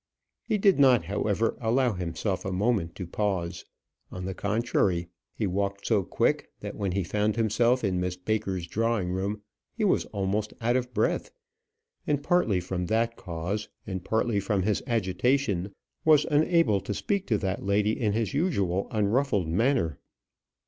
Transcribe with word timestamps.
He 0.41 0.57
did 0.57 0.79
not 0.79 1.05
however 1.05 1.55
allow 1.61 1.93
himself 1.93 2.43
a 2.43 2.51
moment 2.51 2.95
to 2.95 3.05
pause. 3.05 3.65
On 4.11 4.25
the 4.25 4.33
contrary, 4.33 5.09
he 5.35 5.45
walked 5.45 5.85
so 5.85 6.01
quick, 6.01 6.49
that 6.61 6.75
when 6.75 6.93
he 6.93 7.03
found 7.03 7.35
himself 7.35 7.83
in 7.83 7.99
Miss 7.99 8.17
Baker's 8.17 8.65
drawing 8.65 9.11
room, 9.11 9.43
he 9.77 9.83
was 9.83 10.05
almost 10.05 10.55
out 10.59 10.75
of 10.75 10.91
breath, 10.91 11.29
and 12.07 12.23
partly 12.23 12.59
from 12.59 12.87
that 12.87 13.15
cause, 13.15 13.69
and 13.85 14.03
partly 14.03 14.39
from 14.39 14.63
his 14.63 14.81
agitation, 14.87 15.71
was 16.03 16.25
unable 16.31 16.81
to 16.81 16.95
speak 16.95 17.27
to 17.27 17.37
that 17.37 17.61
lady 17.63 17.91
in 17.91 18.13
his 18.13 18.33
usual 18.33 18.87
unruffled 18.89 19.47
manner. 19.49 19.99